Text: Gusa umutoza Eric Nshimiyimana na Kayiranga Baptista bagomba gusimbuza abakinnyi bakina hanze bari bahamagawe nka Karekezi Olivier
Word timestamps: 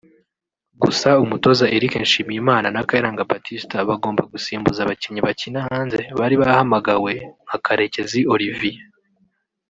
Gusa 0.81 1.09
umutoza 1.23 1.65
Eric 1.75 1.93
Nshimiyimana 2.03 2.67
na 2.75 2.81
Kayiranga 2.87 3.27
Baptista 3.31 3.75
bagomba 3.89 4.21
gusimbuza 4.31 4.79
abakinnyi 4.81 5.21
bakina 5.27 5.59
hanze 5.69 5.99
bari 6.19 6.35
bahamagawe 6.41 7.13
nka 7.45 7.57
Karekezi 7.65 8.21
Olivier 8.33 8.79